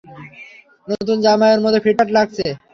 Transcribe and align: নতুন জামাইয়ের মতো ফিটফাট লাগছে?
নতুন 0.87 1.17
জামাইয়ের 1.25 1.63
মতো 1.65 1.77
ফিটফাট 1.83 2.09
লাগছে? 2.17 2.45